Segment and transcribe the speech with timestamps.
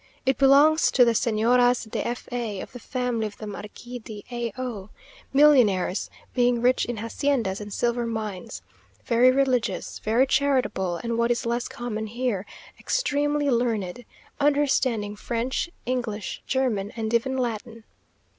[0.25, 4.23] It belongs to the Señoras de F a, of the family of the Marquis de
[4.31, 4.89] A o;
[5.31, 8.63] millionaires being rich in haciendas and silver mines;
[9.05, 12.47] very religious, very charitable, and what is less common here,
[12.79, 14.03] extremely learned;
[14.39, 17.83] understanding French, English, German, and even Latin.